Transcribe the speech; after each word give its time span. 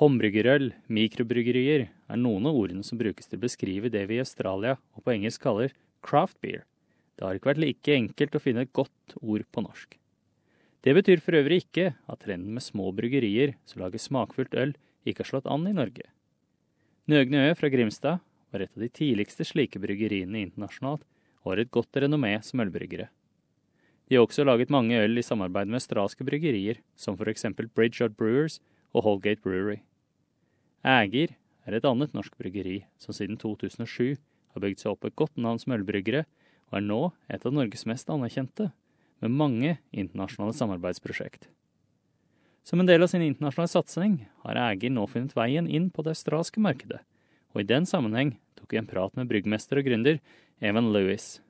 Håndbryggerøl, 0.00 0.70
mikrobryggerier, 0.88 1.82
er 1.92 2.16
noen 2.16 2.46
av 2.48 2.56
ordene 2.56 2.80
som 2.86 2.96
brukes 2.96 3.26
til 3.28 3.36
å 3.36 3.42
beskrive 3.42 3.90
det 3.92 4.06
vi 4.08 4.16
i 4.16 4.22
Australia 4.22 4.78
og 4.96 5.02
på 5.04 5.12
engelsk 5.12 5.42
kaller 5.44 5.74
craft 6.00 6.38
beer. 6.40 6.62
Det 7.18 7.26
har 7.26 7.36
ikke 7.36 7.50
vært 7.50 7.60
like 7.60 7.96
enkelt 7.98 8.38
å 8.38 8.40
finne 8.40 8.64
et 8.64 8.72
godt 8.72 9.18
ord 9.20 9.44
på 9.52 9.64
norsk. 9.66 9.98
Det 10.80 10.94
betyr 10.96 11.20
for 11.20 11.36
øvrig 11.36 11.58
ikke 11.66 11.90
at 12.08 12.22
trenden 12.24 12.54
med 12.56 12.64
små 12.64 12.86
bryggerier 12.96 13.52
som 13.68 13.82
lager 13.84 14.00
smakfullt 14.00 14.56
øl, 14.56 14.72
ikke 15.04 15.20
har 15.20 15.30
slått 15.34 15.50
an 15.52 15.68
i 15.68 15.74
Norge. 15.76 16.08
Nøgne 17.04 17.44
Ø 17.50 17.52
fra 17.60 17.68
Grimstad 17.68 18.24
var 18.54 18.64
et 18.64 18.72
av 18.72 18.86
de 18.86 18.88
tidligste 18.88 19.44
slike 19.44 19.84
bryggeriene 19.84 20.46
internasjonalt, 20.46 21.04
og 21.44 21.52
har 21.52 21.60
et 21.60 21.74
godt 21.76 22.00
renommé 22.00 22.32
som 22.40 22.64
ølbryggere. 22.64 23.10
De 24.08 24.16
har 24.16 24.24
også 24.24 24.48
laget 24.48 24.72
mange 24.72 24.96
øl 24.96 25.20
i 25.20 25.28
samarbeid 25.28 25.68
med 25.68 25.82
australske 25.82 26.24
bryggerier, 26.24 26.80
som 26.96 27.20
for 27.20 27.28
eksempel 27.28 27.68
Bridgeout 27.68 28.16
Brewers 28.16 28.62
og 28.96 29.04
Holgate 29.04 29.44
Brewery. 29.44 29.82
Ægir 30.80 31.34
er 31.68 31.76
et 31.76 31.84
annet 31.84 32.14
norsk 32.16 32.36
bryggeri 32.40 32.78
som 33.00 33.12
siden 33.12 33.36
2007 33.40 34.16
har 34.54 34.62
bygd 34.64 34.80
seg 34.80 34.94
opp 34.94 35.04
et 35.04 35.16
godt 35.18 35.36
navn 35.36 35.60
som 35.60 35.74
ølbryggere, 35.76 36.24
og 36.70 36.78
er 36.78 36.86
nå 36.86 37.00
et 37.28 37.44
av 37.44 37.52
Norges 37.54 37.84
mest 37.86 38.10
anerkjente, 38.10 38.70
med 39.20 39.34
mange 39.36 39.74
internasjonale 39.92 40.56
samarbeidsprosjekt. 40.56 41.50
Som 42.64 42.80
en 42.80 42.88
del 42.88 43.04
av 43.04 43.10
sin 43.12 43.24
internasjonale 43.24 43.72
satsing 43.72 44.16
har 44.46 44.60
Ægir 44.70 44.92
nå 44.94 45.04
funnet 45.10 45.36
veien 45.36 45.68
inn 45.68 45.90
på 45.92 46.04
det 46.06 46.14
australske 46.14 46.62
markedet, 46.64 47.02
og 47.52 47.60
i 47.60 47.68
den 47.68 47.84
sammenheng 47.88 48.38
tok 48.56 48.72
vi 48.72 48.80
en 48.80 48.88
prat 48.88 49.12
med 49.18 49.28
bryggmester 49.28 49.80
og 49.80 49.88
gründer 49.88 50.20
Evan 50.64 50.92
Lewis. 50.94 51.40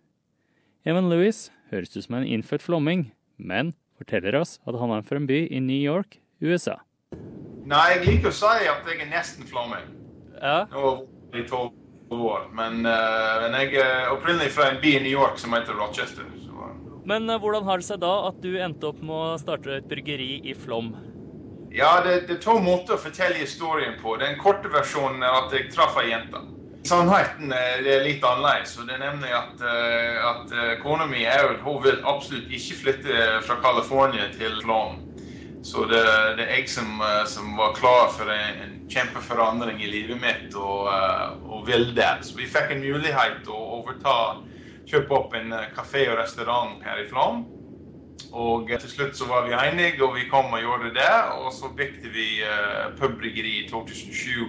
Evan 0.83 1.11
Lewis 1.12 1.51
høres 1.70 1.95
ut 1.95 2.03
som 2.06 2.19
en 2.19 2.27
innfødt 2.27 2.65
flomming, 2.67 3.11
men 3.37 3.75
forteller 4.01 4.41
oss 4.41 4.59
at 4.67 4.78
han 4.81 4.95
er 4.97 5.06
fra 5.06 5.20
en 5.20 5.28
by 5.31 5.45
i 5.47 5.61
New 5.62 5.78
York, 5.78 6.19
USA. 6.41 6.81
Nei, 7.70 7.84
jeg 7.95 8.06
liker 8.06 8.33
å 8.33 8.34
si 8.34 8.66
at 8.66 8.88
jeg 8.88 8.98
er 8.98 9.10
nesten 9.12 9.47
flamming. 9.47 9.84
Ja, 10.41 10.65
vært 10.73 11.37
i 11.38 11.45
tolv 11.47 11.77
år, 12.11 12.48
men, 12.56 12.81
uh, 12.83 13.45
men 13.45 13.55
jeg 13.61 13.77
er 13.78 14.08
opprinnelig 14.11 14.50
fra 14.56 14.72
en 14.72 14.81
by 14.83 14.97
i 14.97 15.03
New 15.05 15.12
York 15.12 15.39
som 15.39 15.55
heter 15.55 15.77
Rochester. 15.78 16.27
Så, 16.42 16.70
Men 17.06 17.30
uh, 17.30 17.39
hvordan 17.39 17.69
har 17.69 17.78
det 17.78 17.86
seg 17.86 18.00
da 18.03 18.11
at 18.27 18.41
du 18.42 18.56
endte 18.58 18.89
opp 18.91 18.98
med 19.05 19.14
å 19.14 19.39
starte 19.39 19.78
et 19.78 19.86
bryggeri 19.91 20.41
i 20.42 20.56
Flom? 20.58 20.97
ja, 21.70 22.00
det, 22.03 22.25
det 22.27 22.41
er 22.41 22.41
to 22.42 22.56
måter 22.58 22.97
å 22.97 22.98
fortelle 22.98 23.39
historien 23.39 23.95
på. 24.00 24.17
Den 24.19 24.34
korte 24.42 24.73
versjonen 24.73 25.23
er 25.23 25.36
at 25.45 25.55
jeg 25.55 25.69
traff 25.70 26.00
ei 26.02 26.08
jente. 26.11 26.41
Sannheten 26.91 27.52
er 27.55 27.84
litt 28.02 28.25
annerledes. 28.27 28.73
og 28.80 28.89
det 28.89 28.97
er 28.97 29.05
nemlig 29.05 29.30
at, 29.36 29.62
eh, 29.62 30.17
at 30.25 30.80
kona 30.83 31.06
mi 31.06 31.23
hun 31.62 31.78
vil 31.84 32.00
absolutt 32.02 32.50
ikke 32.50 32.78
flytte 32.80 33.28
fra 33.47 33.61
California 33.62 34.27
til 34.34 34.58
Flåm. 34.64 34.98
Så 35.62 35.84
det, 35.84 36.00
det 36.39 36.47
er 36.47 36.55
jeg 36.56 36.69
som, 36.72 37.00
eh, 37.05 37.25
som 37.28 37.53
var 37.58 37.75
klar 37.77 38.08
for 38.16 38.33
en, 38.33 38.61
en 38.64 38.77
kjempeforandring 38.89 39.83
i 39.84 39.91
livet 39.92 40.20
mitt 40.20 40.55
og, 40.56 40.89
eh, 40.89 41.34
og 41.52 41.67
vil 41.69 41.91
det. 41.97 42.12
Så 42.25 42.39
vi 42.39 42.48
fikk 42.48 42.72
en 42.72 42.84
mulighet 42.84 43.42
til 43.44 43.52
å 43.52 43.80
overta, 43.80 44.14
kjøpe 44.89 45.17
opp 45.19 45.36
en 45.36 45.52
eh, 45.52 45.69
kafé 45.77 46.06
og 46.08 46.17
restaurant 46.22 46.80
her 46.86 47.02
i 47.05 47.08
Flåm. 47.11 47.44
Og 48.30 48.70
til 48.70 48.89
slutt 48.89 49.17
så 49.19 49.27
var 49.28 49.44
vi 49.47 49.56
enige, 49.56 50.00
og 50.05 50.14
vi 50.17 50.28
kom 50.30 50.52
og 50.55 50.62
gjorde 50.62 50.94
det. 50.97 51.12
Og 51.42 51.52
så 51.52 51.70
bygde 51.77 52.12
vi 52.14 52.27
uh, 52.47 52.92
pubbryggeri 52.95 53.56
i 53.64 53.64
2007 53.67 54.45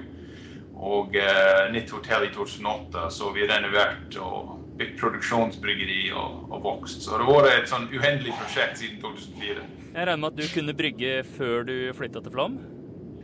og 0.75 1.15
uh, 1.17 1.71
nytt 1.73 1.89
hotell 1.89 2.27
i 2.27 2.33
2008. 2.35 3.07
Så 3.15 3.31
vi 3.33 3.47
renoverte 3.49 4.21
og 4.21 4.60
produksjonsbryggeri 4.99 6.11
og, 6.17 6.45
og 6.51 6.63
vokst. 6.63 7.03
Så 7.05 7.17
det 7.17 7.27
har 7.27 7.45
vært 7.45 7.63
et 7.63 7.71
sånn 7.71 7.89
uhendelig 7.93 8.35
prosjekt 8.39 8.81
siden 8.81 9.01
2004. 9.03 9.65
Jeg 9.91 10.07
regner 10.07 10.21
med 10.23 10.29
at 10.31 10.37
du 10.39 10.53
kunne 10.53 10.77
brygge 10.77 11.17
før 11.37 11.65
du 11.67 11.75
flytta 11.97 12.23
til 12.23 12.33
Flåm? 12.33 12.61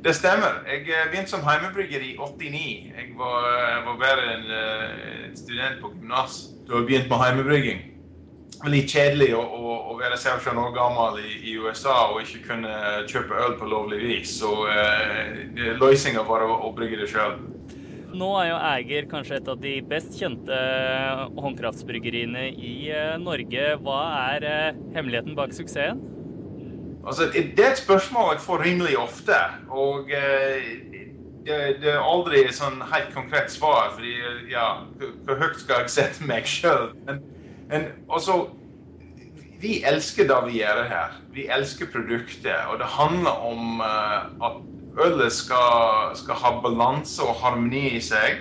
Det 0.04 0.16
stemmer. 0.16 0.62
Jeg 0.68 0.86
eh, 0.88 1.10
begynte 1.12 1.30
som 1.30 1.44
heimebrygger 1.44 2.00
i 2.00 2.16
89. 2.20 2.94
Jeg 2.98 3.14
var, 3.18 3.46
jeg 3.74 3.84
var 3.86 3.96
bare 4.04 4.26
en, 4.34 4.46
eh, 4.52 5.30
en 5.30 5.38
student 5.38 5.82
på 5.82 5.92
gymnas 5.96 6.42
da 6.68 6.76
jeg 6.76 6.86
begynte 6.86 7.10
med 7.10 7.24
heimebrygging. 7.24 7.82
Litt 8.68 8.90
kjedelig 8.90 9.32
å, 9.38 9.42
å, 9.42 9.74
å 9.92 9.98
være 10.00 10.18
17 10.18 10.58
år 10.58 10.72
gammel 10.76 11.20
i, 11.22 11.34
i 11.52 11.58
USA 11.62 11.98
og 12.12 12.22
ikke 12.24 12.44
kunne 12.52 12.74
kjøpe 13.10 13.42
øl 13.46 13.58
på 13.60 13.70
lovlig 13.70 14.00
vis. 14.04 14.38
Så 14.40 14.52
eh, 14.72 15.76
løsninga 15.82 16.26
var 16.30 16.46
å, 16.46 16.54
å 16.68 16.74
brygge 16.78 17.02
det 17.02 17.10
sjøl. 17.12 17.40
Nå 18.16 18.28
er 18.40 18.50
jo 18.52 18.58
Eiger 18.64 19.08
kanskje 19.12 19.36
et 19.42 19.50
av 19.52 19.58
de 19.60 19.74
best 19.90 20.14
kjente 20.16 20.58
håndkraftsbryggeriene 21.38 22.46
i 22.56 22.76
eh, 22.94 23.16
Norge. 23.20 23.66
Hva 23.84 23.98
er 24.34 24.46
eh, 24.48 24.78
hemmeligheten 24.96 25.36
bak 25.38 25.52
suksessen? 25.56 26.00
Altså, 27.08 27.28
det 27.32 27.60
er 27.60 27.74
et 27.74 27.82
spørsmål 27.82 28.34
jeg 28.36 28.44
får 28.44 28.64
rimelig 28.64 28.96
ofte. 29.00 29.36
Og 29.72 30.12
eh, 30.16 30.72
det, 31.48 31.58
det 31.84 31.92
er 31.94 32.04
aldri 32.04 32.46
et 32.46 32.56
sånn 32.56 32.80
helt 32.92 33.12
konkret 33.16 33.52
svar. 33.52 33.92
fordi 33.96 34.16
ja, 34.52 34.70
hvor- 35.00 35.40
høyt 35.44 35.60
skal 35.60 35.84
jeg 35.84 35.94
sette 35.98 36.28
meg 36.28 36.48
sjøl? 36.48 36.94
Men, 37.08 37.22
men 37.72 37.90
også 38.08 38.48
Vi 39.58 39.80
elsker 39.90 40.28
det 40.30 40.36
vi 40.46 40.60
gjør 40.60 40.84
her. 40.86 41.16
Vi 41.34 41.48
elsker 41.50 41.88
produktet. 41.90 42.56
Og 42.70 42.78
det 42.78 42.86
handler 42.94 43.40
om 43.42 43.80
uh, 43.82 44.28
at 44.46 44.60
ølet 45.06 45.34
skal, 45.34 46.16
skal 46.18 46.40
ha 46.42 46.54
balanse 46.62 47.24
og 47.24 47.38
harmoni 47.42 47.98
i 47.98 48.02
seg. 48.04 48.40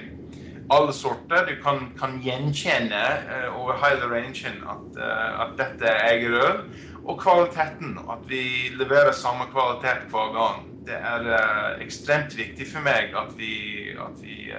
Alle 0.72 0.92
sorter. 0.92 1.46
Du 1.46 1.54
kan, 1.62 1.90
kan 1.98 2.16
gjenkjenne 2.24 3.02
uh, 3.28 3.48
over 3.60 3.78
hele 3.84 4.08
rangen 4.10 4.62
at, 4.66 4.98
eh, 4.98 5.42
at 5.44 5.52
dette 5.60 5.86
er 5.86 6.08
egerøl. 6.14 6.64
Og 7.04 7.20
kvaliteten. 7.22 7.98
At 8.10 8.24
vi 8.30 8.72
leverer 8.74 9.12
samme 9.14 9.46
kvalitet 9.52 10.08
hver 10.10 10.32
gang. 10.34 10.64
Det 10.86 10.96
er 10.96 11.30
eh, 11.36 11.84
ekstremt 11.84 12.34
viktig 12.38 12.66
for 12.70 12.82
meg 12.86 13.14
at 13.18 13.30
vi, 13.38 13.92
at 13.98 14.18
vi 14.22 14.50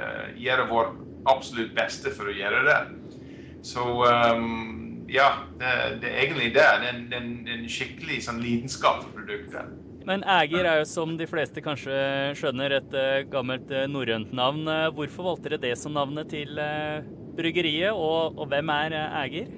gjør 0.44 0.66
vår 0.72 0.96
absolutt 1.28 1.76
beste 1.76 2.12
for 2.16 2.32
å 2.32 2.36
gjøre 2.36 2.64
det. 2.68 2.80
Så 3.68 3.84
um, 3.84 5.06
ja, 5.12 5.28
det, 5.60 6.00
det 6.04 6.12
er 6.12 6.22
egentlig 6.24 6.54
det. 6.56 6.64
Det 6.64 6.68
er 6.68 6.88
en, 6.94 7.04
en, 7.16 7.32
en 7.52 7.68
skikkelig 7.72 8.22
sånn 8.28 8.40
lidenskap 8.44 9.02
for 9.04 9.16
produktet. 9.18 9.72
Men 10.08 10.24
Æger 10.24 10.64
er 10.64 10.78
jo 10.80 10.86
som 10.88 11.18
de 11.20 11.26
fleste 11.28 11.60
kanskje 11.60 11.96
skjønner 12.40 12.78
et 12.78 12.94
eh, 12.96 13.26
gammelt 13.28 13.72
eh, 13.76 13.90
norrønt 13.92 14.30
navn. 14.32 14.62
Eh, 14.72 14.86
Hvorfor 14.96 15.26
valgte 15.26 15.52
dere 15.52 15.64
det 15.66 15.74
som 15.82 15.98
navnet 15.98 16.30
til 16.32 16.54
bryggeriet, 17.36 17.92
og, 17.92 18.40
og 18.40 18.48
hvem 18.48 18.72
er 18.72 18.96
Ægir? 19.26 19.50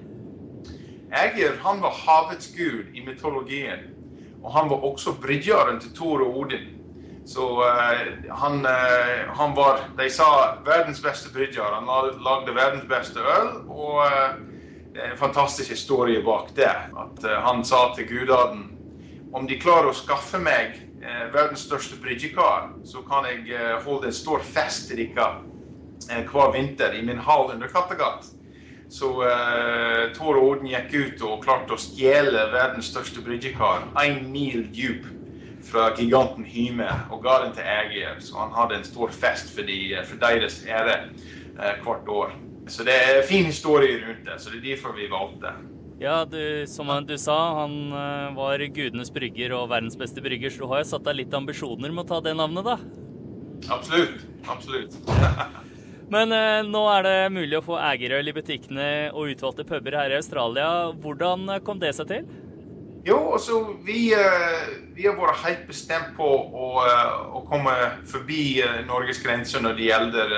Ægir 1.14 1.60
han 1.62 1.84
var 1.84 1.94
havets 1.94 2.50
gud 2.56 2.90
i 2.98 3.06
mytologien. 3.06 3.86
Og 4.42 4.50
han 4.56 4.72
var 4.72 4.88
også 4.90 5.14
bryggeren 5.22 5.78
til 5.84 5.94
Thor 5.94 6.26
og 6.26 6.42
Odin. 6.42 6.66
Så 7.30 7.46
uh, 7.62 8.36
han, 8.42 8.64
uh, 8.66 9.30
han 9.38 9.52
var, 9.54 9.84
de 10.00 10.08
sa, 10.10 10.26
verdens 10.66 11.02
beste 11.04 11.30
brygger. 11.34 11.76
Han 11.76 11.86
lagde 12.26 12.56
verdens 12.56 12.88
beste 12.90 13.22
øl. 13.22 13.52
Og 13.70 14.02
uh, 14.02 14.40
det 14.96 15.04
er 15.04 15.12
en 15.12 15.20
fantastisk 15.20 15.70
historie 15.70 16.24
bak 16.26 16.50
det. 16.58 16.72
At 16.74 17.28
han 17.46 17.62
sa 17.68 17.92
til 17.94 18.10
gudene 18.10 18.79
om 19.32 19.48
de 19.48 19.60
klarer 19.62 19.92
å 19.92 19.98
skaffe 19.98 20.40
meg 20.42 20.80
eh, 21.04 21.28
verdens 21.34 21.66
største 21.68 22.00
bryggekar, 22.02 22.72
så 22.88 23.04
kan 23.08 23.28
jeg 23.30 23.46
eh, 23.54 23.78
holde 23.86 24.10
en 24.10 24.16
stor 24.16 24.44
fest 24.46 24.90
til 24.90 25.04
dere 25.04 25.30
eh, 26.10 26.26
hver 26.30 26.54
vinter 26.56 26.96
i 26.98 27.04
min 27.06 27.22
hall 27.22 27.52
under 27.54 27.72
Kattegat. 27.72 28.32
Så 28.90 29.12
eh, 29.22 30.18
og 30.26 30.42
Odin 30.42 30.72
gikk 30.72 30.94
ut 30.96 31.24
og 31.28 31.44
klarte 31.46 31.76
å 31.76 31.82
stjele 31.82 32.48
verdens 32.54 32.90
største 32.90 33.22
bryggekar, 33.22 33.86
én 34.02 34.24
mil 34.34 34.66
dyp, 34.74 35.06
fra 35.70 35.92
giganten 35.94 36.46
Hyme, 36.48 36.88
og 37.14 37.22
ga 37.24 37.44
den 37.44 37.54
til 37.54 37.68
Ægir. 37.68 38.16
Så 38.24 38.40
han 38.40 38.54
hadde 38.56 38.80
en 38.80 38.88
stor 38.88 39.12
fest 39.14 39.52
for, 39.54 39.68
de, 39.68 40.00
for 40.08 40.22
deres 40.22 40.64
ære 40.66 40.96
eh, 41.06 41.76
hvert 41.84 42.10
år. 42.10 42.34
Så 42.70 42.86
det 42.86 42.96
er 42.96 43.28
fin 43.28 43.46
historie 43.46 44.00
rundt 44.02 44.26
det, 44.26 44.40
så 44.42 44.50
det 44.50 44.62
er 44.62 44.72
derfor 44.72 44.96
vi 44.98 45.10
valgte. 45.12 45.54
Ja, 46.00 46.24
du, 46.24 46.64
som 46.72 46.92
du 47.06 47.18
sa, 47.20 47.38
han 47.62 47.92
eh, 47.92 48.36
var 48.38 48.64
gudenes 48.72 49.12
brygger 49.12 49.52
og 49.58 49.70
verdens 49.74 50.00
beste 50.00 50.24
brygger, 50.24 50.54
så 50.54 50.64
du 50.64 50.72
har 50.72 50.84
jo 50.84 50.92
satt 50.94 51.08
deg 51.10 51.26
litt 51.26 51.36
ambisjoner 51.36 51.92
med 51.92 52.06
å 52.06 52.10
ta 52.14 52.22
det 52.24 52.38
navnet, 52.40 52.64
da. 52.64 52.78
Absolutt. 53.76 54.24
Absolutt. 54.48 54.96
Men 56.10 56.32
eh, 56.34 56.64
nå 56.66 56.82
er 56.90 57.06
det 57.06 57.18
mulig 57.36 57.60
å 57.60 57.66
få 57.66 57.78
egerøl 57.92 58.32
i 58.32 58.34
butikkene 58.34 58.86
og 59.14 59.36
utvalgte 59.36 59.66
puber 59.68 59.98
her 60.00 60.14
i 60.14 60.18
Australia. 60.18 60.70
Hvordan 61.04 61.46
eh, 61.54 61.62
kom 61.66 61.82
det 61.82 61.94
seg 62.00 62.10
til? 62.10 62.32
Jo, 63.06 63.20
altså, 63.36 63.60
vi, 63.86 64.10
eh, 64.16 64.72
vi 64.98 65.06
har 65.06 65.20
vært 65.20 65.44
helt 65.44 65.68
bestemt 65.70 66.16
på 66.18 66.26
å, 66.26 66.72
å 67.38 67.44
komme 67.52 67.76
forbi 68.10 68.60
Norges 68.90 69.22
grenser 69.24 69.64
når 69.64 69.78
det 69.78 69.86
gjelder 69.92 70.34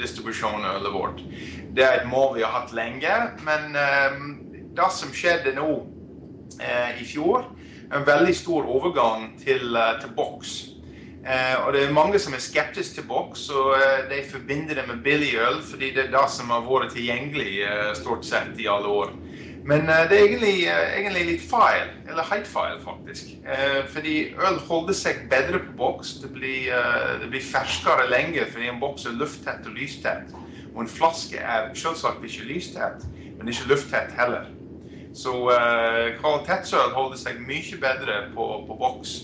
distribusjon 0.00 0.66
av 0.66 0.80
ølet 0.80 0.96
vårt. 0.96 1.24
Det 1.78 1.86
er 1.86 2.00
et 2.00 2.10
mål 2.10 2.34
vi 2.40 2.44
har 2.44 2.52
hatt 2.56 2.74
lenge, 2.76 3.14
men 3.46 3.78
det 4.78 4.90
som 4.94 5.12
skjedde 5.14 5.54
nå 5.58 5.68
eh, 6.62 7.02
i 7.02 7.06
fjor, 7.06 7.50
en 7.92 8.06
veldig 8.06 8.34
stor 8.36 8.66
overgang 8.68 9.30
til, 9.42 9.76
eh, 9.76 9.94
til 10.02 10.12
boks. 10.16 10.58
Eh, 11.28 11.66
og 11.66 11.72
det 11.74 11.82
er 11.84 11.92
mange 11.92 12.18
som 12.18 12.32
er 12.32 12.40
skeptiske 12.40 13.00
til 13.00 13.08
boks, 13.08 13.48
og 13.50 13.74
eh, 13.76 14.04
de 14.08 14.22
forbinder 14.30 14.78
det 14.78 14.84
med 14.88 15.02
billigøl, 15.04 15.58
fordi 15.70 15.90
det 15.94 16.06
er 16.06 16.14
det 16.14 16.28
som 16.32 16.52
har 16.54 16.62
vært 16.64 16.94
tilgjengelig 16.94 17.64
eh, 17.66 17.90
stort 17.98 18.24
sett 18.24 18.54
i 18.56 18.68
alle 18.70 18.88
år. 18.88 19.12
Men 19.68 19.82
uh, 19.90 20.06
det 20.08 20.16
er 20.16 20.22
egentlig, 20.24 20.54
egentlig, 20.96 21.24
litt 21.28 21.42
feil, 21.44 21.90
eller 22.08 22.24
helt 22.30 22.46
feil 22.48 22.78
faktisk. 22.80 23.34
Fordi 23.92 24.14
øl 24.32 24.56
holder 24.64 24.96
seg 24.96 25.18
bedre 25.28 25.58
på 25.60 25.74
boks. 25.76 26.14
Det 26.22 26.30
blir, 26.32 26.70
det 27.20 27.28
blir 27.28 27.44
ferskere 27.44 28.06
lenger 28.08 28.48
fordi 28.48 28.70
en 28.70 28.80
boks 28.80 29.04
er 29.10 29.18
lufttett 29.20 29.68
og 29.68 29.76
lystett. 29.76 30.32
Og 30.72 30.86
en 30.86 30.88
flaske 30.88 31.36
er 31.36 31.68
selvsagt 31.76 32.24
ikke 32.24 32.48
lystett, 32.48 33.04
men 33.36 33.52
ikke 33.52 33.68
lufttett 33.74 34.16
heller. 34.16 34.48
Så 35.18 35.32
kvalitetsøl 36.20 36.92
holder 36.94 37.18
seg 37.18 37.40
mye 37.42 37.80
bedre 37.82 38.20
på, 38.36 38.44
på 38.68 38.76
boks. 38.78 39.16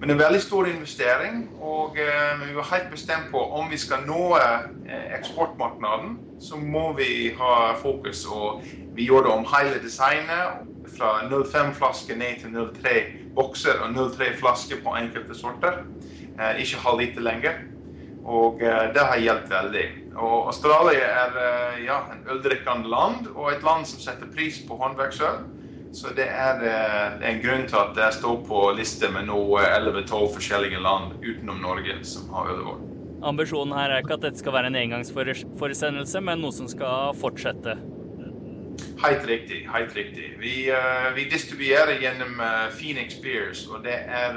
Men 0.00 0.10
en 0.10 0.18
veldig 0.18 0.42
stor 0.42 0.66
investering, 0.68 1.46
og 1.60 1.96
eh, 1.96 2.48
vi 2.48 2.54
var 2.56 2.68
helt 2.72 2.90
bestemt 2.90 3.30
på 3.30 3.40
om 3.40 3.70
vi 3.70 3.78
skal 3.80 4.02
nå 4.04 4.36
eh, 4.36 4.66
eksportmarkedet, 5.16 6.10
så 6.40 6.58
må 6.60 6.90
vi 6.98 7.30
ha 7.38 7.72
fokus. 7.80 8.26
Og 8.28 8.60
vi 8.96 9.06
gjorde 9.08 9.32
om 9.32 9.46
hele 9.54 9.80
designet, 9.82 10.66
fra 10.96 11.14
05-flaske 11.28 12.14
ned 12.16 12.40
til 12.40 12.52
03-bokser 12.56 13.80
og 13.84 13.96
03-flasker 13.96 14.84
på 14.84 14.94
enkelte 15.00 15.34
sorter. 15.34 15.80
Eh, 16.40 16.60
ikke 16.60 16.82
halvliter 16.84 17.24
lenger. 17.24 17.56
Og 18.26 18.58
det 18.58 19.02
har 19.06 19.20
hjulpet 19.22 19.52
veldig. 19.52 19.84
Og 20.18 20.48
Australia 20.50 21.10
er 21.22 21.36
ja, 21.84 22.00
en 22.10 22.24
øldrikkende 22.32 22.90
land, 22.90 23.28
og 23.36 23.52
et 23.52 23.62
land 23.62 23.86
som 23.86 24.02
setter 24.02 24.26
pris 24.34 24.58
på 24.66 24.78
håndverksøl. 24.80 25.44
Så 25.96 26.08
det 26.16 26.26
er, 26.28 26.60
eh, 26.60 27.30
en 27.30 27.40
grunn 27.40 27.64
til 27.68 27.76
at 27.76 27.96
jeg 27.96 28.12
står 28.12 28.42
på 28.48 28.58
liste 28.76 29.08
med 29.08 29.30
nå 29.30 29.38
11-12 29.58 30.34
forskjellige 30.34 30.82
land 30.82 31.14
utenom 31.22 31.62
Norge 31.62 31.96
som 32.04 32.28
har 32.34 32.50
ølvåg. 32.52 32.82
Ambisjonen 33.24 33.72
her 33.72 33.90
er 33.90 34.02
ikke 34.04 34.18
at 34.18 34.26
dette 34.26 34.42
skal 34.42 34.52
være 34.52 34.68
en 34.68 34.76
engangsforsendelse, 34.76 36.20
men 36.20 36.44
noe 36.44 36.52
som 36.52 36.68
skal 36.68 37.16
fortsette? 37.16 37.78
Helt 39.06 39.24
riktig. 39.28 39.62
helt 39.72 39.96
riktig. 39.96 40.34
Vi, 40.40 40.68
vi 41.14 41.24
distribuerer 41.32 41.96
gjennom 42.00 42.36
Phoenix 42.76 43.16
Beers, 43.22 43.66
og 43.66 43.84
det 43.84 43.96
er 44.04 44.36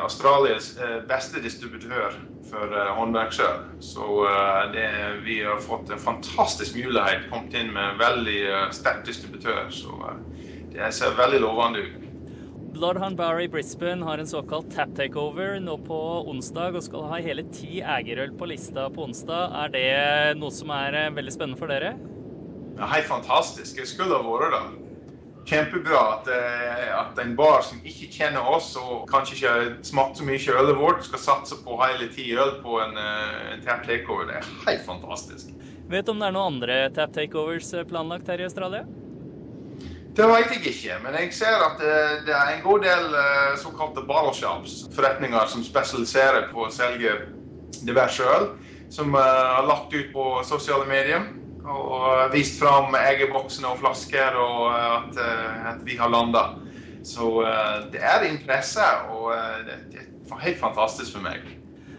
Australias 0.00 0.78
beste 1.08 1.42
distributør 1.44 2.16
for 2.52 2.76
håndverk 2.98 3.32
sjøl. 3.34 3.64
Så 3.82 4.06
uh, 4.26 4.68
det, 4.74 4.86
vi 5.24 5.40
har 5.46 5.60
fått 5.64 5.90
en 5.92 6.00
fantastisk 6.02 6.76
mulighet. 6.76 7.26
Kommet 7.32 7.56
inn 7.56 7.72
med 7.74 7.94
en 7.94 8.00
veldig 8.02 8.38
uh, 8.50 8.68
sterk 8.74 9.04
distributør. 9.08 9.66
Så 9.72 9.96
det 10.72 10.92
ser 10.94 11.16
veldig 11.18 11.42
lovende 11.42 11.86
ut. 11.86 11.98
Bloodhound 12.72 13.18
Bar 13.18 13.40
i 13.40 13.48
Brisbane 13.52 14.04
har 14.06 14.18
en 14.18 14.28
såkalt 14.28 14.70
tap 14.72 14.94
takeover 14.96 15.58
nå 15.60 15.74
på 15.84 15.98
onsdag 16.30 16.78
og 16.78 16.86
skal 16.86 17.04
ha 17.10 17.18
hele 17.20 17.44
ti 17.52 17.82
egerøl 17.84 18.32
på 18.38 18.48
lista 18.48 18.86
på 18.92 19.04
onsdag. 19.04 19.52
Er 19.64 19.74
det 19.74 19.90
noe 20.40 20.52
som 20.54 20.72
er 20.72 20.96
veldig 21.12 21.34
spennende 21.34 21.60
for 21.60 21.72
dere? 21.72 21.92
Ja, 22.78 22.88
helt 22.94 23.10
fantastisk. 23.10 23.76
Jeg 23.76 23.90
skulle 23.90 24.16
ha 24.16 24.24
vært 24.24 24.56
der 24.56 24.91
kjempebra 25.44 26.00
at, 26.12 26.28
eh, 26.28 27.00
at, 27.00 27.18
en 27.18 27.34
bar 27.36 27.62
som 27.66 27.80
ikke 27.84 28.08
kjenner 28.12 28.46
oss 28.54 28.72
og 28.78 29.08
kanskje 29.10 29.36
ikke 29.36 29.52
har 29.52 29.68
smakt 29.86 30.18
så 30.20 30.26
mye 30.26 30.56
ølet 30.60 30.78
vårt, 30.78 31.04
skal 31.06 31.22
satse 31.22 31.58
på 31.64 31.78
hele 31.82 32.08
ti 32.14 32.30
øl 32.36 32.58
på 32.62 32.78
en, 32.82 32.96
eh, 32.98 33.52
en 33.54 33.64
tap 33.66 33.84
takeover. 33.86 34.30
Det 34.30 34.38
er 34.40 34.50
helt 34.66 34.86
fantastisk. 34.86 35.52
Vet 35.90 36.06
du 36.06 36.12
om 36.14 36.20
det 36.22 36.28
er 36.28 36.36
noen 36.36 36.54
andre 36.54 36.78
tap 36.94 37.14
takeovers 37.16 37.72
eh, 37.74 37.86
planlagt 37.88 38.30
her 38.30 38.40
i 38.40 38.48
Australia? 38.48 38.84
Det 40.12 40.26
vet 40.28 40.50
jeg 40.52 40.66
ikke, 40.68 40.96
men 41.02 41.14
jeg 41.16 41.32
ser 41.32 41.62
at 41.64 41.78
det 42.26 42.34
er 42.36 42.48
en 42.52 42.60
god 42.60 42.82
del 42.84 43.14
såkalte 43.56 44.02
bottle 44.04 44.34
shops, 44.36 44.82
forretninger 44.92 45.46
som 45.48 45.64
spesialiserer 45.64 46.50
på 46.50 46.66
å 46.66 46.72
selge 46.72 47.14
diverse 47.80 48.20
øl, 48.20 48.50
som 48.92 49.16
er 49.16 49.64
lagt 49.64 49.94
ut 49.96 50.10
på 50.12 50.26
sosiale 50.44 50.84
medier 50.84 51.24
og 51.68 52.32
vist 52.34 52.58
fram 52.60 52.94
eggeboksene 52.98 53.70
og 53.70 53.80
flasker, 53.82 54.36
og 54.38 54.68
at, 54.74 55.18
eh, 55.22 55.64
at 55.72 55.82
vi 55.86 55.96
har 55.98 56.12
landa. 56.12 56.48
Så 57.06 57.42
eh, 57.46 57.88
det 57.94 58.02
er 58.02 58.28
interesse, 58.28 58.84
og 59.14 59.32
eh, 59.34 59.58
det 59.66 60.02
er 60.02 60.46
helt 60.46 60.60
fantastisk 60.60 61.16
for 61.16 61.24
meg. 61.24 61.44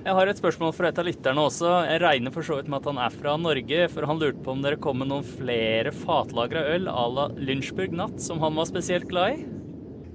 Jeg 0.03 0.17
har 0.17 0.27
et 0.27 0.39
spørsmål 0.39 0.73
fra 0.75 0.89
et 0.89 0.97
av 0.99 1.07
lytterne 1.07 1.43
også. 1.47 1.69
Jeg 1.87 2.01
regner 2.03 2.33
for 2.35 2.43
så 2.43 2.57
vidt 2.57 2.67
med 2.67 2.81
at 2.81 2.89
han 2.91 2.99
er 2.99 3.13
fra 3.15 3.37
Norge, 3.39 3.85
for 3.93 4.07
han 4.09 4.19
lurte 4.19 4.43
på 4.43 4.51
om 4.51 4.63
dere 4.65 4.79
kom 4.83 4.99
med 4.99 5.13
noen 5.13 5.23
flere 5.23 5.93
fatlagra 5.95 6.65
øl 6.73 6.89
à 6.91 7.05
la 7.07 7.29
Lynchburg 7.39 7.95
Natt, 7.95 8.19
som 8.19 8.43
han 8.43 8.59
var 8.59 8.67
spesielt 8.67 9.07
glad 9.07 9.37
i? 9.37 9.45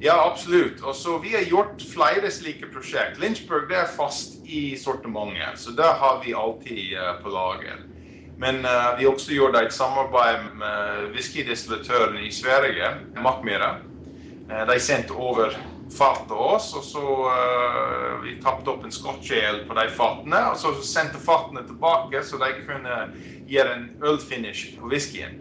Ja, 0.04 0.14
absolutt. 0.28 0.82
Og 0.84 0.94
så 0.94 1.16
Vi 1.18 1.32
har 1.32 1.48
gjort 1.48 1.80
flere 1.82 2.28
slike 2.30 2.68
prosjekt. 2.70 3.16
Lynchburg 3.18 3.72
det 3.72 3.80
er 3.80 3.88
fast 3.96 4.44
i 4.44 4.76
sortimentet, 4.76 5.56
så 5.58 5.72
det 5.74 5.88
har 5.88 6.20
vi 6.22 6.36
alltid 6.36 6.92
på 7.24 7.32
lager. 7.32 7.80
Men 8.38 8.64
uh, 8.64 8.98
vi 8.98 9.06
også 9.06 9.34
gjorde 9.34 9.64
et 9.66 9.74
samarbeid 9.74 10.52
med 10.60 11.08
whiskydistillatøren 11.14 12.20
i 12.22 12.30
Sverige, 12.30 12.92
Mackmyra. 13.18 13.72
Uh, 14.46 14.62
de 14.70 14.78
sendte 14.80 15.16
over 15.16 15.56
fat 15.98 16.22
til 16.28 16.38
oss, 16.38 16.68
og 16.78 16.84
så 16.86 17.02
uh, 17.02 18.22
vi 18.22 18.36
tapte 18.42 18.70
opp 18.70 18.86
en 18.86 18.94
scotch-ale 18.94 19.64
på 19.66 19.74
de 19.74 19.88
fatene. 19.90 20.44
Og 20.52 20.56
så 20.60 20.72
sendte 20.86 21.18
fatene 21.18 21.64
tilbake, 21.66 22.22
så 22.22 22.38
de 22.38 22.52
kunne 22.62 23.02
gjøre 23.50 23.74
en 23.74 23.90
ølfinish 24.06 24.78
på 24.78 24.92
whiskyen. 24.92 25.40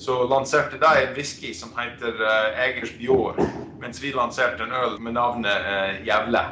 Så 0.00 0.22
lanserte 0.30 0.78
de 0.80 0.94
en 1.02 1.14
whisky 1.18 1.52
som 1.52 1.76
heter 1.76 2.16
uh, 2.16 2.64
Egers 2.64 2.96
Bjord, 2.96 3.42
mens 3.82 4.00
vi 4.00 4.14
lanserte 4.16 4.64
en 4.64 4.72
øl 4.72 4.96
med 5.04 5.18
navnet 5.20 5.68
uh, 5.68 6.00
Jævle, 6.06 6.46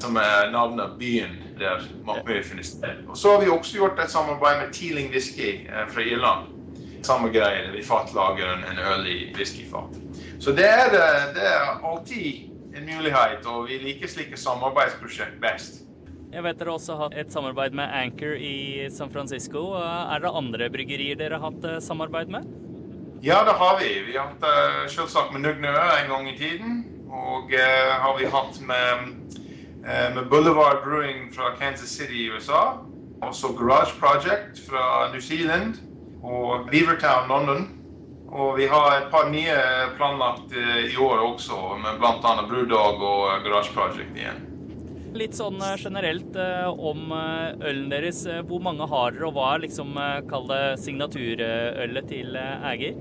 som 0.00 0.16
er 0.16 0.48
navnet 0.54 0.96
byen 0.98 1.41
der 1.62 1.84
mye 2.26 2.42
funnet 2.44 2.66
sted. 2.66 3.04
Og 3.08 3.16
så 3.16 3.32
har 3.32 3.42
vi 3.42 3.50
også 3.50 3.78
gjort 3.78 4.00
et 4.02 4.10
samarbeid 4.10 4.58
med 4.60 4.72
Teeling 4.74 5.10
Whisky 5.10 5.66
eh, 5.66 5.86
fra 5.88 6.02
Irland. 6.02 6.50
Samme 7.02 7.32
greie. 7.34 7.70
Vi 7.72 7.82
fatlager 7.82 8.52
en, 8.52 8.64
en 8.70 8.78
øl 8.92 9.06
i 9.10 9.18
whiskyfat. 9.36 9.98
Så 10.40 10.54
det 10.56 10.66
er, 10.68 10.94
eh, 10.98 11.28
det 11.36 11.46
er 11.46 11.86
alltid 11.92 12.50
en 12.76 12.88
mulighet, 12.88 13.46
og 13.46 13.68
vi 13.68 13.78
liker 13.82 14.08
slike 14.08 14.36
samarbeidsprosjekt 14.36 15.40
best. 15.42 15.82
Jeg 16.32 16.44
vet 16.46 16.56
dere 16.58 16.72
også 16.72 16.96
har 16.96 17.10
hatt 17.10 17.18
et 17.20 17.32
samarbeid 17.32 17.74
med 17.76 17.90
Anchor 17.92 18.38
i 18.40 18.88
San 18.90 19.10
Francisco. 19.12 19.72
Er 19.76 20.22
det 20.24 20.32
andre 20.32 20.70
bryggerier 20.72 21.18
dere 21.20 21.40
har 21.40 21.50
hatt 21.50 21.68
eh, 21.68 21.80
samarbeid 21.84 22.32
med? 22.32 22.48
Ja, 23.22 23.42
det 23.46 23.54
har 23.58 23.76
vi. 23.78 23.90
Vi 24.06 24.16
har 24.16 24.32
hatt 24.32 24.90
selvsagt 24.90 25.30
med 25.34 25.44
Nugnø 25.44 25.70
en 25.70 26.08
gang 26.10 26.30
i 26.30 26.38
tiden. 26.38 26.80
Og 27.12 27.52
uh, 27.52 27.90
har 28.02 28.16
vi 28.18 28.26
hatt 28.26 28.56
med 28.66 29.12
Eh, 29.32 29.41
med 29.82 30.28
Boulevard 30.30 30.84
Brewing 30.84 31.32
fra 31.34 31.50
Kansas 31.58 31.90
City 31.90 32.14
i 32.14 32.30
USA. 32.30 32.78
Også 33.22 33.48
Garage 33.58 33.94
Project 34.00 34.60
fra 34.68 35.10
New 35.12 35.20
Zealand 35.20 35.74
og 36.22 36.68
Beavertown 36.70 37.28
London. 37.28 37.68
Og 38.32 38.56
vi 38.56 38.66
har 38.66 38.94
et 38.96 39.10
par 39.12 39.28
nye 39.28 39.56
planlagt 39.98 40.54
eh, 40.56 40.86
i 40.94 40.96
år 40.96 41.20
også, 41.20 41.58
med 41.82 42.00
bl.a. 42.00 42.32
Brewdog 42.48 43.02
og 43.04 43.44
Garage 43.44 43.74
Project 43.74 44.16
igjen. 44.16 44.40
Litt 45.12 45.36
sånn 45.36 45.60
eh, 45.60 45.76
generelt 45.76 46.38
om 46.72 47.12
ølen 47.12 47.90
deres. 47.92 48.24
Hvor 48.48 48.62
mange 48.64 48.88
har 48.88 49.12
dere, 49.12 49.28
og 49.28 49.36
hva 49.36 49.50
er 49.52 49.66
liksom, 49.66 49.98
kall 50.30 50.48
det 50.48 50.62
signaturølet 50.86 52.08
til 52.08 52.38
Eger? 52.40 52.96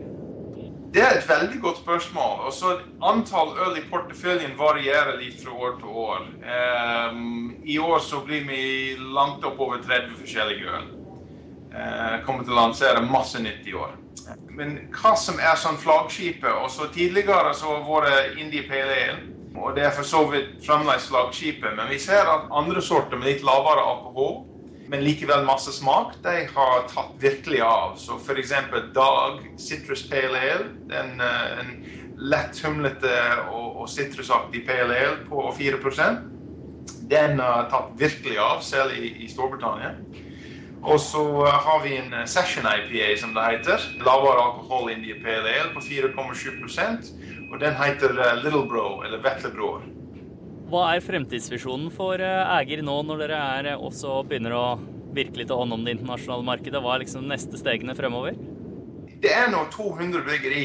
Det 0.94 1.02
er 1.02 1.14
et 1.18 1.30
veldig 1.30 1.62
godt 1.62 1.78
spørsmål. 1.78 2.40
Også 2.50 2.66
Antall 3.02 3.54
øl 3.64 3.78
i 3.80 3.84
porteføljen 3.92 4.58
varierer 4.60 5.16
litt 5.22 5.38
fra 5.44 5.54
år 5.56 5.78
til 5.80 5.94
år. 6.06 6.26
Um, 7.12 7.54
I 7.64 7.78
år 7.80 8.00
så 8.04 8.20
blir 8.26 8.44
vi 8.50 8.64
langt 9.00 9.46
opp 9.48 9.60
over 9.60 9.80
30 9.86 10.18
forskjellige 10.20 10.68
øl. 10.68 10.90
Uh, 11.72 12.18
kommer 12.26 12.44
til 12.44 12.52
å 12.52 12.60
lansere 12.60 13.06
masse 13.08 13.40
nytt 13.40 13.72
i 13.72 13.78
år. 13.80 13.96
Men 14.52 14.76
hva 14.92 15.16
som 15.16 15.40
er 15.40 15.56
sånn 15.56 15.80
flaggskipet 15.80 16.60
også 16.66 16.90
Tidligere 16.92 17.56
så 17.56 17.72
har 17.72 17.88
vært 17.88 18.36
Indie 18.44 18.68
Pale 18.68 19.00
Ale. 19.06 19.20
Og 19.56 19.76
det 19.76 19.88
er 19.88 19.96
for 19.96 20.08
så 20.08 20.26
vidt 20.28 20.60
fremdeles 20.66 21.08
flaggskipet. 21.08 21.72
Men 21.80 21.88
vi 21.88 22.04
ser 22.04 22.28
at 22.28 22.52
andre 22.52 22.84
sorter 22.84 23.16
med 23.16 23.32
litt 23.32 23.48
lavere 23.48 23.88
alkohol 23.96 24.42
men 24.92 25.04
likevel 25.06 25.46
masse 25.48 25.72
smak, 25.72 26.18
de 26.24 26.48
har 26.52 26.82
tatt 26.92 27.14
virkelig 27.20 27.62
av. 27.64 27.94
Så 27.96 28.18
f.eks. 28.20 28.52
Dag 28.94 29.38
Citrus 29.58 30.04
Pale 30.10 30.40
Ale, 30.40 30.66
en, 30.92 31.22
eh, 31.24 31.60
en 31.62 31.70
lett 32.20 32.60
humlete 32.66 33.14
og, 33.54 33.88
sitrusaktig 33.90 34.66
pale 34.68 34.98
ale 35.00 35.16
på 35.26 35.48
4% 35.58 36.28
Den 37.10 37.40
har 37.40 37.70
tatt 37.72 37.96
virkelig 37.98 38.36
av, 38.38 38.60
selv 38.62 38.94
i, 38.94 39.14
i 39.24 39.30
Storbritannia. 39.32 39.96
Og 40.84 41.00
så 41.00 41.24
eh, 41.48 41.64
har 41.70 41.80
vi 41.86 41.96
en 41.96 42.12
eh, 42.14 42.28
Session 42.28 42.68
IPA, 42.68 43.16
som 43.24 43.34
det 43.38 43.48
heter. 43.48 43.88
Lavere 44.04 44.44
alkohol 44.44 44.92
India 44.92 45.16
Pale 45.24 45.56
Ale 45.56 45.72
på 45.72 45.88
4,7% 45.88 47.16
Og 47.48 47.60
den 47.64 47.80
heter 47.80 48.20
Little 48.44 48.68
Bro, 48.68 49.06
eller 49.08 49.24
Vetlebror. 49.24 49.88
Hva 50.72 50.86
er 50.96 51.04
fremtidsvisjonen 51.04 51.90
for 51.92 52.22
Eger 52.24 52.80
eh, 52.80 52.86
nå, 52.88 52.94
når 53.04 53.26
dere 53.26 53.40
er 53.58 53.68
eh, 53.74 53.82
også 53.90 54.22
begynner 54.24 54.54
å 54.56 54.66
virkelig 55.12 55.50
ta 55.50 55.58
hånd 55.60 55.76
om 55.76 55.82
det 55.84 55.98
internasjonale 55.98 56.48
markedet? 56.48 56.80
Hva 56.80 56.94
er 56.94 57.04
liksom 57.04 57.26
neste 57.28 57.60
stegene 57.60 57.96
fremover? 57.98 58.38
Det 59.20 59.34
er 59.36 59.50
nå 59.52 59.66
200 59.74 60.24
bryggeri 60.24 60.64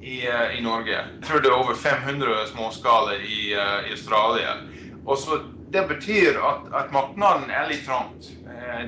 i, 0.00 0.22
eh, 0.24 0.56
i, 0.56 0.62
Norge. 0.64 0.94
Jeg 0.96 1.26
tror 1.26 1.44
det 1.44 1.52
er 1.52 1.58
over 1.58 1.76
500 1.76 2.46
småskaler 2.54 3.20
i, 3.28 3.52
i 3.52 3.92
Australia. 3.92 4.56
Og 5.04 5.20
så 5.20 5.42
Det 5.72 5.86
betyr 5.88 6.36
at, 6.36 6.66
at 6.76 6.90
markedet 6.92 7.48
er 7.48 7.68
litt 7.70 7.86
trangt. 7.86 8.26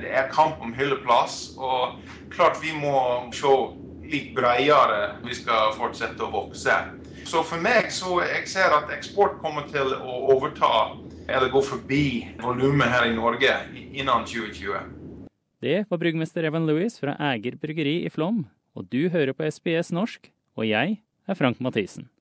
Det 0.01 0.11
er 0.13 0.27
kamp 0.29 0.61
om 0.61 0.73
hylleplass. 0.73 1.55
Og 1.57 1.97
klart 2.29 2.59
vi 2.61 2.75
må 2.77 2.99
se 3.33 3.53
litt 4.05 4.35
bredere 4.37 5.15
vi 5.25 5.33
skal 5.33 5.73
fortsette 5.79 6.21
å 6.21 6.29
vokse. 6.29 6.75
Så 7.25 7.41
for 7.41 7.57
meg 7.57 7.87
så 7.89 8.19
jeg 8.21 8.45
ser 8.49 8.73
at 8.75 8.91
eksport 8.93 9.39
kommer 9.41 9.65
til 9.71 9.95
å 9.97 10.17
overta 10.35 10.93
eller 11.25 11.49
gå 11.49 11.61
forbi 11.65 12.03
volumet 12.43 12.91
her 12.91 13.07
i 13.09 13.15
Norge 13.15 13.55
innen 13.73 14.27
2020. 14.29 14.91
Det 15.65 15.79
var 15.89 16.01
bryggmester 16.01 16.45
Evan 16.45 16.67
Louis 16.69 16.99
fra 17.01 17.15
Eger 17.31 17.57
bryggeri 17.57 18.03
i 18.05 18.11
Flåm, 18.13 18.43
og 18.77 18.85
du 18.93 19.07
hører 19.09 19.33
på 19.33 19.47
SBS 19.49 19.89
norsk, 19.95 20.29
og 20.53 20.69
jeg 20.69 20.99
er 21.25 21.39
Frank 21.39 21.57
Mathisen. 21.65 22.11